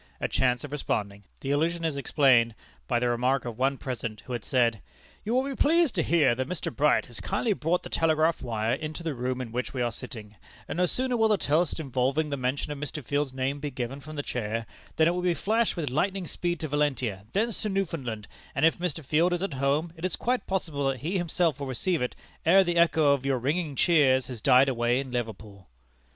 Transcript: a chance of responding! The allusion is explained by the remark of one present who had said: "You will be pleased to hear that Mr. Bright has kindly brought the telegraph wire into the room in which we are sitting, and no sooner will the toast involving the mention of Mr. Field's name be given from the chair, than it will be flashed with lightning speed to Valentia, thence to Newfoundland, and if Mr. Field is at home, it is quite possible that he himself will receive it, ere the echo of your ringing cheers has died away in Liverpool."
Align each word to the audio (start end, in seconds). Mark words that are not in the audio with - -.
a 0.19 0.27
chance 0.27 0.63
of 0.63 0.71
responding! 0.71 1.25
The 1.41 1.51
allusion 1.51 1.85
is 1.85 1.95
explained 1.95 2.55
by 2.87 2.97
the 2.97 3.07
remark 3.07 3.45
of 3.45 3.59
one 3.59 3.77
present 3.77 4.21
who 4.21 4.33
had 4.33 4.43
said: 4.43 4.81
"You 5.23 5.35
will 5.35 5.43
be 5.43 5.55
pleased 5.55 5.93
to 5.93 6.01
hear 6.01 6.33
that 6.33 6.49
Mr. 6.49 6.75
Bright 6.75 7.05
has 7.05 7.19
kindly 7.19 7.53
brought 7.53 7.83
the 7.83 7.89
telegraph 7.89 8.41
wire 8.41 8.73
into 8.73 9.03
the 9.03 9.13
room 9.13 9.39
in 9.39 9.51
which 9.51 9.75
we 9.75 9.81
are 9.83 9.91
sitting, 9.91 10.37
and 10.67 10.77
no 10.77 10.87
sooner 10.87 11.15
will 11.15 11.27
the 11.27 11.37
toast 11.37 11.79
involving 11.79 12.31
the 12.31 12.35
mention 12.35 12.71
of 12.71 12.79
Mr. 12.79 13.05
Field's 13.05 13.31
name 13.31 13.59
be 13.59 13.69
given 13.69 13.99
from 13.99 14.15
the 14.15 14.23
chair, 14.23 14.65
than 14.95 15.07
it 15.07 15.11
will 15.11 15.21
be 15.21 15.35
flashed 15.35 15.75
with 15.77 15.91
lightning 15.91 16.25
speed 16.25 16.59
to 16.61 16.67
Valentia, 16.67 17.25
thence 17.33 17.61
to 17.61 17.69
Newfoundland, 17.69 18.27
and 18.55 18.65
if 18.65 18.79
Mr. 18.79 19.05
Field 19.05 19.33
is 19.33 19.43
at 19.43 19.53
home, 19.53 19.93
it 19.95 20.03
is 20.03 20.15
quite 20.15 20.47
possible 20.47 20.87
that 20.89 21.01
he 21.01 21.19
himself 21.19 21.59
will 21.59 21.67
receive 21.67 22.01
it, 22.01 22.15
ere 22.43 22.63
the 22.63 22.75
echo 22.77 23.11
of 23.13 23.23
your 23.23 23.37
ringing 23.37 23.75
cheers 23.75 24.25
has 24.25 24.41
died 24.41 24.67
away 24.67 24.99
in 24.99 25.11
Liverpool." 25.11 25.69